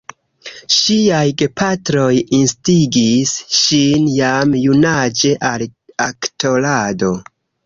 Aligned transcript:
Ŝiaj 0.75 1.25
gepatroj 1.41 2.07
instigis 2.37 3.35
ŝin 3.59 4.09
jam 4.21 4.57
junaĝe 4.65 5.33
al 5.53 5.69
aktorado. 6.11 7.15